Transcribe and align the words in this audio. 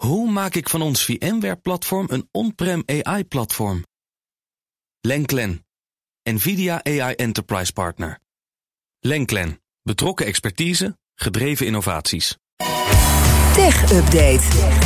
Hoe 0.00 0.30
maak 0.30 0.54
ik 0.54 0.68
van 0.68 0.82
ons 0.82 1.04
VMware-platform 1.04 2.06
een 2.10 2.28
on-prem 2.32 2.82
AI-platform? 2.86 3.84
Lenklen, 5.00 5.64
NVIDIA 6.22 6.80
AI 6.84 7.14
Enterprise 7.14 7.72
Partner. 7.72 8.18
Lenklen, 9.00 9.60
betrokken 9.82 10.26
expertise, 10.26 10.96
gedreven 11.14 11.66
innovaties. 11.66 12.36
Tech 13.54 13.82
Update. 13.92 14.40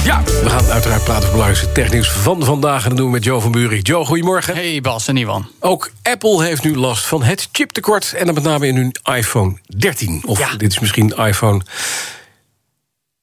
Ja, 0.04 0.22
we 0.24 0.48
gaan 0.50 0.64
uiteraard 0.64 1.04
praten 1.04 1.22
over 1.22 1.30
belangrijkste 1.30 1.72
technieuws 1.72 2.12
van 2.12 2.44
vandaag. 2.44 2.82
En 2.82 2.88
dat 2.88 2.98
doen 2.98 3.06
we 3.06 3.12
met 3.12 3.24
Joe 3.24 3.40
van 3.40 3.52
Buurik. 3.52 3.86
Joe, 3.86 4.04
goedemorgen. 4.04 4.54
Hey 4.54 4.80
Bas 4.80 5.08
en 5.08 5.16
Iwan. 5.16 5.46
Ook 5.60 5.90
Apple 6.02 6.44
heeft 6.44 6.64
nu 6.64 6.76
last 6.76 7.06
van 7.06 7.22
het 7.22 7.48
chiptekort. 7.52 8.12
En 8.12 8.24
dan 8.24 8.34
met 8.34 8.42
name 8.44 8.66
in 8.66 8.76
hun 8.76 8.94
iPhone 9.16 9.58
13. 9.66 10.22
Of 10.26 10.38
Ja. 10.38 10.56
dit 10.56 10.70
is 10.72 10.78
misschien 10.80 11.08
iPhone 11.08 11.60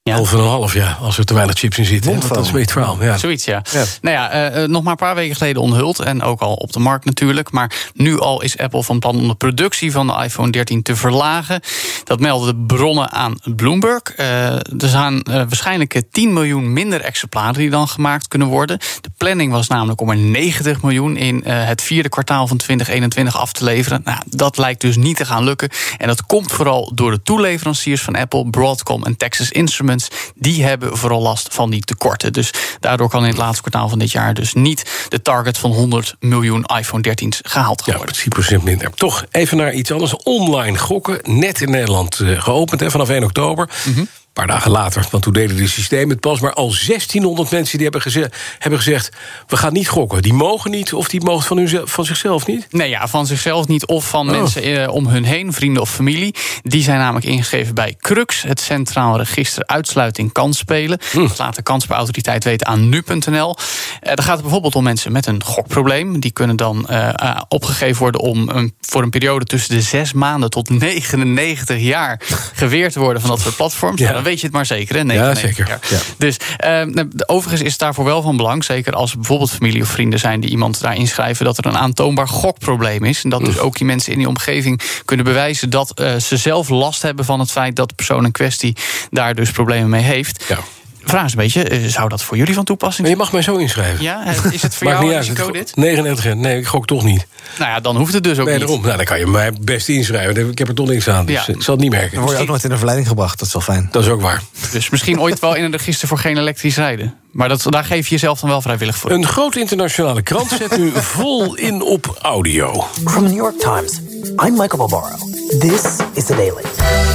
Ja. 0.04 0.16
11 0.16 0.32
en 0.32 0.38
een 0.38 0.44
half, 0.44 0.74
ja. 0.74 0.98
Als 1.00 1.18
er 1.18 1.24
te 1.24 1.34
weinig 1.34 1.58
chips 1.58 1.78
in 1.78 1.84
zitten. 1.84 2.20
Dat 2.20 2.38
is 2.38 2.46
een 2.46 2.52
beetje 2.52 2.72
verhaal. 2.72 3.02
Ja. 3.02 3.16
Zoiets, 3.18 3.44
ja. 3.44 3.62
Ja. 3.72 3.84
Nou 4.00 4.16
ja, 4.16 4.30
eh, 4.30 4.62
eh, 4.62 4.68
nog 4.68 4.82
maar 4.82 4.92
een 4.92 4.98
paar 4.98 5.14
weken 5.14 5.36
geleden 5.36 5.62
onthuld. 5.62 6.00
En 6.00 6.22
ook 6.22 6.40
al 6.40 6.54
op 6.54 6.72
de 6.72 6.78
markt 6.78 7.04
natuurlijk. 7.04 7.50
Maar 7.50 7.90
nu 7.94 8.18
al 8.18 8.42
is 8.42 8.58
Apple 8.58 8.82
van 8.82 8.98
plan 8.98 9.16
om 9.16 9.28
de 9.28 9.34
productie 9.34 9.92
van 9.92 10.06
de 10.06 10.12
iPhone 10.24 10.50
13 10.50 10.82
te 10.82 10.96
verlagen. 10.96 11.60
Dat 12.04 12.20
melden 12.20 12.66
bronnen 12.66 13.10
aan 13.10 13.38
Bloomberg. 13.56 14.02
Eh, 14.02 14.54
er 14.54 14.88
zijn 14.88 15.22
waarschijnlijk 15.22 15.94
eh, 15.94 16.02
10 16.10 16.32
miljoen 16.32 16.72
minder 16.72 17.00
exemplaren 17.00 17.58
die 17.58 17.70
dan 17.70 17.88
gemaakt 17.88 18.28
kunnen 18.28 18.48
worden. 18.48 18.78
De 19.00 19.10
planning 19.16 19.52
was 19.52 19.68
namelijk 19.68 20.00
om 20.00 20.10
er 20.10 20.16
90 20.16 20.82
miljoen 20.82 21.16
in 21.16 21.42
het 21.44 21.82
vierde 21.82 22.08
kwartaal 22.08 22.46
van 22.46 22.56
2021 22.56 23.36
af 23.36 23.52
te 23.52 23.64
leveren. 23.64 24.00
Nou, 24.04 24.18
dat 24.26 24.58
lijkt 24.58 24.80
dus 24.80 24.96
niet 24.96 25.16
te 25.16 25.24
gaan 25.24 25.44
lukken. 25.44 25.68
En 25.98 26.06
dat 26.06 26.26
komt 26.26 26.52
vooral 26.52 26.92
door 26.94 27.10
de 27.10 27.22
toeleveranciers 27.22 28.02
van 28.02 28.16
Apple, 28.16 28.50
Broadcom 28.50 29.04
en 29.04 29.16
Texas 29.16 29.50
Instruments. 29.50 29.90
Die 30.34 30.64
hebben 30.64 30.96
vooral 30.98 31.22
last 31.22 31.54
van 31.54 31.70
die 31.70 31.80
tekorten. 31.80 32.32
Dus 32.32 32.50
daardoor 32.80 33.08
kan 33.08 33.22
in 33.22 33.28
het 33.28 33.38
laatste 33.38 33.60
kwartaal 33.60 33.88
van 33.88 33.98
dit 33.98 34.10
jaar 34.12 34.34
dus 34.34 34.52
niet 34.54 35.06
de 35.08 35.22
target 35.22 35.58
van 35.58 35.70
100 35.72 36.14
miljoen 36.20 36.64
iPhone 36.64 37.02
13's 37.08 37.40
gehaald 37.42 37.82
Ja, 37.84 37.92
worden. 37.92 38.04
precies 38.12 38.28
procent 38.28 38.62
minder. 38.64 38.90
Toch 38.94 39.24
even 39.30 39.56
naar 39.56 39.72
iets 39.72 39.90
anders. 39.92 40.16
Online 40.16 40.78
gokken. 40.78 41.18
Net 41.22 41.60
in 41.60 41.70
Nederland 41.70 42.20
eh, 42.20 42.42
geopend 42.42 42.80
hè, 42.80 42.90
vanaf 42.90 43.08
1 43.08 43.24
oktober. 43.24 43.68
Een 43.84 44.08
paar 44.32 44.46
dagen 44.46 44.70
later, 44.70 45.06
want 45.10 45.22
toen 45.22 45.32
deden 45.32 45.56
de 45.56 45.66
systemen 45.68 46.08
het 46.08 46.20
pas. 46.20 46.40
Maar 46.40 46.52
al 46.52 46.68
1600 46.86 47.50
mensen 47.50 47.72
die 47.78 47.82
hebben, 47.82 48.00
geze- 48.02 48.30
hebben 48.58 48.78
gezegd... 48.80 49.10
we 49.46 49.56
gaan 49.56 49.72
niet 49.72 49.88
gokken. 49.88 50.22
Die 50.22 50.32
mogen 50.32 50.70
niet 50.70 50.92
of 50.92 51.08
die 51.08 51.20
mogen 51.22 51.46
van, 51.68 51.88
van 51.88 52.04
zichzelf 52.04 52.46
niet. 52.46 52.66
Nee, 52.70 52.88
ja, 52.88 53.08
van 53.08 53.26
zichzelf 53.26 53.68
niet 53.68 53.86
of 53.86 54.08
van 54.08 54.30
Oh. 54.30 54.36
mensen 54.36 54.62
eh, 54.62 54.88
om 54.94 55.06
hun 55.06 55.24
heen, 55.24 55.52
vrienden 55.52 55.82
of 55.82 55.90
familie. 55.90 56.34
Die 56.62 56.82
zijn 56.82 56.98
namelijk 56.98 57.26
ingeschreven 57.26 57.74
bij 57.74 57.94
CRUX, 57.98 58.42
het 58.42 58.60
Centraal 58.60 59.16
Register 59.16 59.66
Uitsluiting 59.66 60.32
Kansspelen. 60.32 60.98
Dat 61.12 61.38
laat 61.38 61.54
de 61.54 61.62
kansspelautoriteit 61.62 62.44
weten 62.44 62.66
aan 62.66 62.88
nu.nl. 62.88 63.56
Eh, 64.00 64.14
dan 64.14 64.24
gaat 64.24 64.32
het 64.32 64.42
bijvoorbeeld 64.42 64.74
om 64.76 64.82
mensen 64.82 65.12
met 65.12 65.26
een 65.26 65.42
gokprobleem. 65.44 66.20
Die 66.20 66.30
kunnen 66.30 66.56
dan 66.56 66.88
eh, 66.88 67.08
eh, 67.08 67.40
opgegeven 67.48 67.98
worden 67.98 68.20
om 68.20 68.48
een, 68.48 68.74
voor 68.80 69.02
een 69.02 69.10
periode 69.10 69.44
tussen 69.44 69.74
de 69.74 69.80
zes 69.80 70.12
maanden 70.12 70.50
tot 70.50 70.70
99 70.70 71.78
jaar 71.80 72.20
geweerd 72.54 72.92
te 72.92 72.98
worden 73.00 73.20
van 73.22 73.30
dat 73.30 73.40
soort 73.40 73.56
platforms. 73.56 74.00
Ja. 74.00 74.21
Nou, 74.22 74.24
dan 74.24 74.32
weet 74.32 74.40
je 74.40 74.46
het 74.46 74.54
maar 74.54 74.66
zeker, 74.66 74.96
hè? 74.96 75.04
99 75.04 75.56
zeker. 75.56 75.68
jaar. 75.68 75.80
Ja. 75.90 75.98
Dus 76.18 76.36
eh, 76.56 76.82
de- 77.06 77.28
overigens 77.28 77.62
is 77.62 77.70
het 77.70 77.80
daarvoor 77.80 78.04
wel 78.04 78.22
van 78.22 78.36
belang, 78.36 78.64
zeker 78.64 78.92
als 78.92 79.14
bijvoorbeeld 79.14 79.50
familie 79.50 79.82
of 79.82 79.88
vrienden 79.88 80.18
zijn 80.18 80.40
die 80.40 80.50
iemand 80.50 80.80
daar 80.80 80.96
inschrijven, 80.96 81.44
dat 81.44 81.58
er 81.58 81.66
een 81.66 81.78
aantoonbaar 81.78 82.28
gokprobleem 82.28 83.04
is. 83.04 83.24
En 83.24 83.30
dat 83.30 83.44
dus 83.44 83.58
ook 83.58 83.76
die 83.76 83.86
mensen 83.86 84.12
in 84.12 84.18
die 84.18 84.28
omgeving 84.28 84.80
kunnen 85.04 85.24
bewijzen 85.24 85.70
dat 85.70 85.90
eh, 85.98 86.16
ze 86.16 86.36
zelf 86.36 86.68
last 86.68 87.02
hebben 87.02 87.24
van 87.24 87.40
het 87.40 87.50
feit 87.50 87.76
dat 87.76 87.88
de 87.88 87.94
persoon 87.94 88.24
in 88.24 88.32
kwestie 88.32 88.76
daar 89.10 89.34
dus 89.34 89.50
problemen 89.50 89.90
mee 89.90 90.02
heeft. 90.02 90.44
Ja. 90.48 90.58
Vraag 91.04 91.24
is 91.24 91.32
een 91.32 91.38
beetje, 91.38 91.62
eh, 91.64 91.86
zou 91.86 92.08
dat 92.08 92.22
voor 92.22 92.36
jullie 92.36 92.54
van 92.54 92.64
toepassing 92.64 93.00
Maar 93.08 93.16
je 93.16 93.22
zijn? 93.22 93.32
mag 93.32 93.44
mij 93.44 93.54
zo 93.54 93.60
inschrijven. 93.60 94.02
Ja, 94.04 94.24
eh, 94.26 94.52
is 94.52 94.62
het 94.62 94.74
voor 94.74 94.86
Maakt 94.86 94.98
jou 94.98 95.02
niet 95.02 95.10
een 95.10 95.16
uit. 95.18 95.28
risico 95.28 95.50
dit? 95.52 95.76
99 95.76 96.24
jaar. 96.24 96.36
Nee, 96.36 96.58
ik 96.58 96.66
gok 96.66 96.86
toch 96.86 97.04
niet. 97.04 97.26
Nou 97.58 97.70
ja, 97.70 97.80
dan 97.80 97.96
hoeft 97.96 98.12
het 98.14 98.24
dus 98.24 98.38
ook 98.38 98.44
Nee, 98.46 98.54
niet. 98.58 98.66
daarom. 98.66 98.84
Nou, 98.84 98.96
dan 98.96 99.04
kan 99.06 99.18
je 99.18 99.26
mij 99.26 99.52
best 99.60 99.88
inschrijven. 99.88 100.50
Ik 100.50 100.58
heb 100.58 100.68
er 100.68 100.74
toch 100.74 100.88
niks 100.88 101.08
aan. 101.08 101.26
Dus 101.26 101.46
Ja. 101.46 101.54
ik 101.54 101.62
zal 101.62 101.74
het 101.74 101.82
niet 101.82 101.92
merken. 101.92 102.14
Dan 102.14 102.22
word 102.24 102.36
je 102.36 102.42
ook 102.42 102.48
nooit 102.48 102.64
in 102.64 102.70
de 102.70 102.76
verleiding 102.76 103.08
gebracht, 103.08 103.38
dat 103.38 103.46
is 103.48 103.52
wel 103.54 103.62
fijn. 103.62 103.88
Dat 103.90 104.02
is 104.04 104.08
ook 104.08 104.20
waar. 104.20 104.42
Dus 104.72 104.90
misschien 104.90 105.20
ooit 105.20 105.38
wel 105.38 105.54
in 105.54 105.64
een 105.64 105.72
register 105.72 106.08
voor 106.08 106.18
geen 106.18 106.38
elektrisch 106.38 106.76
rijden. 106.76 107.14
Maar 107.32 107.48
dat, 107.48 107.62
daar 107.68 107.84
geef 107.84 108.04
je 108.06 108.10
jezelf 108.14 108.40
dan 108.40 108.48
wel 108.50 108.60
vrijwillig 108.62 108.96
voor. 108.96 109.10
Een 109.10 109.26
grote 109.26 109.60
internationale 109.60 110.22
krant 110.22 110.48
zet 110.50 110.76
nu 110.76 110.90
vol 111.16 111.54
in 111.54 111.82
op 111.82 112.18
audio. 112.22 112.86
From 113.04 113.22
the 113.26 113.28
New 113.28 113.36
York 113.38 113.58
Times, 113.58 114.00
I'm 114.46 114.56
Michael 114.56 114.76
Barbaro. 114.88 115.16
This 115.58 115.82
is 116.14 116.24
The 116.24 116.34
Daily. 116.36 117.11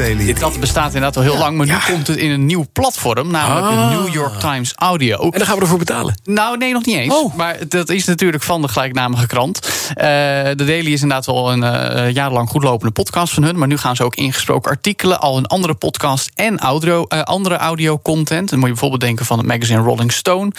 Al 0.00 0.04
daily. 0.04 0.32
Dat 0.32 0.60
bestaat 0.60 0.86
inderdaad 0.86 1.16
al 1.16 1.22
heel 1.22 1.38
lang, 1.38 1.56
maar 1.56 1.66
nu 1.66 1.74
komt 1.86 2.06
het 2.06 2.16
in 2.16 2.30
een 2.30 2.46
nieuw 2.46 2.66
platform, 2.72 3.30
namelijk 3.30 3.66
Ah. 3.66 3.90
de 3.90 3.96
New 3.96 4.14
York 4.14 4.40
Times 4.40 4.72
Audio. 4.74 5.18
En 5.20 5.30
dan 5.38 5.46
gaan 5.46 5.56
we 5.56 5.60
ervoor 5.62 5.78
betalen. 5.78 6.14
Nou, 6.24 6.56
nee, 6.58 6.72
nog 6.72 6.84
niet 6.86 6.96
eens. 6.96 7.14
Oh. 7.14 7.34
Maar 7.34 7.56
dat 7.68 7.88
is 7.88 8.04
natuurlijk 8.04 8.42
van 8.42 8.62
de 8.62 8.68
gelijknamige 8.68 9.26
krant. 9.26 9.58
Eh, 9.88 10.06
de 10.06 10.54
Daily 10.64 10.92
is 10.92 11.02
inderdaad 11.02 11.26
wel 11.26 11.52
een 11.52 11.62
eh, 11.62 12.10
jarenlang 12.10 12.48
goedlopende 12.48 12.92
podcast 12.92 13.34
van 13.34 13.42
hun. 13.42 13.58
Maar 13.58 13.68
nu 13.68 13.76
gaan 13.76 13.96
ze 13.96 14.04
ook 14.04 14.14
ingesproken 14.14 14.70
artikelen, 14.70 15.20
al 15.20 15.36
een 15.36 15.46
andere 15.46 15.74
podcast 15.74 16.30
en 16.34 16.58
audio, 16.58 17.04
eh, 17.04 17.20
andere 17.20 17.56
audio-content. 17.56 18.48
Dan 18.48 18.58
moet 18.58 18.68
je 18.68 18.72
bijvoorbeeld 18.72 19.02
denken 19.02 19.26
van 19.26 19.38
het 19.38 19.46
magazine 19.46 19.80
Rolling 19.80 20.12
Stone. 20.12 20.52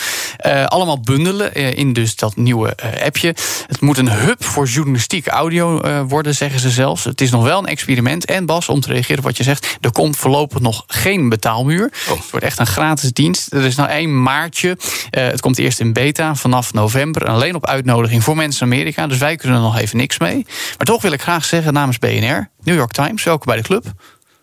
Allemaal 0.65 0.99
bundelen 0.99 1.53
in 1.75 1.93
dus 1.93 2.15
dat 2.15 2.35
nieuwe 2.35 2.75
appje. 3.05 3.35
Het 3.67 3.81
moet 3.81 3.97
een 3.97 4.11
hub 4.11 4.43
voor 4.43 4.65
journalistieke 4.67 5.29
audio 5.29 5.81
worden, 6.07 6.35
zeggen 6.35 6.59
ze 6.59 6.69
zelfs. 6.69 7.03
Het 7.03 7.21
is 7.21 7.31
nog 7.31 7.43
wel 7.43 7.59
een 7.59 7.65
experiment. 7.65 8.25
En 8.25 8.45
Bas, 8.45 8.69
om 8.69 8.79
te 8.79 8.87
reageren 8.87 9.23
wat 9.27 9.37
je 9.37 9.43
zegt, 9.43 9.77
er 9.81 9.91
komt 9.91 10.17
voorlopig 10.17 10.59
nog 10.59 10.83
geen 10.87 11.29
betaalmuur. 11.29 11.91
Het 12.09 12.31
wordt 12.31 12.45
echt 12.45 12.59
een 12.59 12.67
gratis 12.67 13.11
dienst. 13.11 13.53
Er 13.53 13.65
is 13.65 13.75
nou 13.75 13.89
één 13.89 14.23
maartje. 14.23 14.77
Eh, 15.09 15.23
het 15.27 15.41
komt 15.41 15.57
eerst 15.57 15.79
in 15.79 15.93
beta 15.93 16.35
vanaf 16.35 16.73
november. 16.73 17.25
En 17.25 17.33
alleen 17.33 17.55
op 17.55 17.65
uitnodiging 17.65 18.23
voor 18.23 18.35
mensen 18.35 18.67
in 18.67 18.73
Amerika. 18.73 19.07
Dus 19.07 19.17
wij 19.17 19.35
kunnen 19.35 19.57
er 19.57 19.63
nog 19.63 19.77
even 19.77 19.97
niks 19.97 20.17
mee. 20.17 20.45
Maar 20.77 20.87
toch 20.87 21.01
wil 21.01 21.11
ik 21.11 21.21
graag 21.21 21.45
zeggen 21.45 21.73
namens 21.73 21.99
BNR, 21.99 22.49
New 22.63 22.75
York 22.75 22.91
Times, 22.91 23.23
welkom 23.23 23.45
bij 23.45 23.57
de 23.57 23.63
club. 23.63 23.85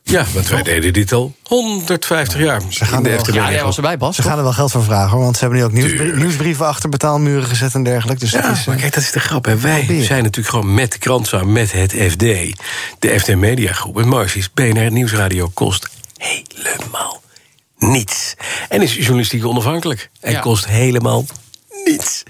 Ja, 0.06 0.24
want 0.32 0.48
wij 0.48 0.62
deden 0.62 0.92
dit 0.92 1.12
al 1.12 1.34
150 1.42 2.40
jaar. 2.40 2.60
Ze 2.68 2.84
gaan 2.84 3.06
er 3.06 3.10
wel- 3.24 3.34
Ja, 3.34 3.50
jij 3.52 3.64
was 3.64 3.76
erbij, 3.76 3.96
Bas. 3.98 4.16
Ze 4.16 4.22
gaan 4.22 4.36
er 4.38 4.42
wel 4.42 4.52
geld 4.52 4.70
voor 4.70 4.82
vragen, 4.84 5.10
hoor, 5.10 5.20
want 5.22 5.34
ze 5.36 5.40
hebben 5.40 5.58
nu 5.58 5.64
ook 5.64 5.72
nieuwsbrie- 5.72 6.12
nieuwsbrieven 6.12 6.66
achter 6.66 6.88
betaalmuren 6.88 7.44
gezet 7.48 7.74
en 7.74 7.82
dergelijke. 7.82 8.20
Dus 8.20 8.30
dat 8.32 8.42
Ja, 8.44 8.50
is, 8.52 8.60
eh, 8.60 8.66
maar 8.66 8.76
kijk, 8.76 8.94
dat 8.94 9.02
is 9.02 9.10
de 9.12 9.20
grap. 9.20 9.44
Hè. 9.44 9.56
Wij 9.58 9.78
Proberen. 9.78 10.04
zijn 10.06 10.22
natuurlijk 10.22 10.54
gewoon 10.54 10.74
met 10.74 10.92
de 10.92 10.98
krant 10.98 11.26
samen, 11.26 11.52
met 11.52 11.72
het 11.72 11.92
FD. 11.92 12.18
De 12.98 13.20
FD 13.20 13.34
Media 13.36 13.72
Groep. 13.72 13.98
En 13.98 14.08
mooiste 14.08 14.38
is, 14.38 14.52
BNR 14.52 14.90
Nieuwsradio 14.92 15.48
kost 15.54 15.88
helemaal 16.18 17.22
niets. 17.78 18.34
En 18.68 18.82
is 18.82 18.94
journalistiek 18.94 19.44
onafhankelijk. 19.46 20.10
En 20.20 20.32
Ja. 20.32 20.40
kost 20.40 20.66
helemaal 20.66 21.24
niets. 21.84 22.22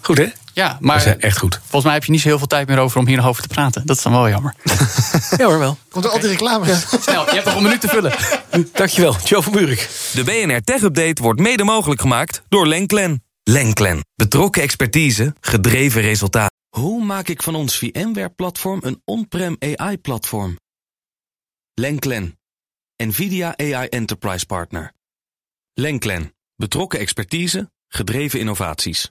Goed, 0.00 0.18
hè? 0.18 0.26
Ja, 0.58 0.76
maar 0.80 1.00
zijn 1.00 1.20
echt 1.20 1.38
goed. 1.38 1.54
volgens 1.60 1.84
mij 1.84 1.92
heb 1.92 2.04
je 2.04 2.10
niet 2.10 2.20
zo 2.20 2.28
heel 2.28 2.38
veel 2.38 2.46
tijd 2.46 2.68
meer 2.68 2.78
over 2.78 2.98
om 2.98 3.06
hier 3.06 3.16
nog 3.16 3.26
over 3.26 3.42
te 3.42 3.48
praten. 3.48 3.86
Dat 3.86 3.96
is 3.96 4.02
dan 4.02 4.12
wel 4.12 4.28
jammer. 4.28 4.54
Ja 5.36 5.44
hoor, 5.46 5.58
wel. 5.58 5.78
Komt 5.90 6.04
er 6.04 6.10
altijd 6.10 6.30
reclames? 6.30 6.86
Snel, 7.00 7.24
je 7.24 7.32
hebt 7.32 7.44
nog 7.44 7.54
een 7.54 7.62
minuut 7.62 7.80
te 7.80 7.88
vullen. 7.88 8.14
Dankjewel, 8.72 9.16
Joe 9.24 9.42
van 9.42 9.52
Buurik. 9.52 9.88
De 10.14 10.24
BNR 10.24 10.60
Tech 10.62 10.82
Update 10.82 11.22
wordt 11.22 11.40
mede 11.40 11.64
mogelijk 11.64 12.00
gemaakt 12.00 12.42
door 12.48 12.66
Lenklen. 12.66 13.24
Lenklen. 13.42 14.04
Betrokken 14.14 14.62
expertise, 14.62 15.34
gedreven 15.40 16.00
resultaat. 16.00 16.50
Hoe 16.68 17.04
maak 17.04 17.28
ik 17.28 17.42
van 17.42 17.54
ons 17.54 17.76
VMware-platform 17.78 18.80
een 18.82 19.02
on-prem 19.04 19.56
AI-platform? 19.58 20.58
Lenklen. 21.74 22.38
NVIDIA 22.96 23.54
AI 23.56 23.88
Enterprise 23.88 24.46
Partner. 24.46 24.92
Lenklen. 25.74 26.34
Betrokken 26.56 26.98
expertise, 26.98 27.70
gedreven 27.88 28.38
innovaties. 28.40 29.10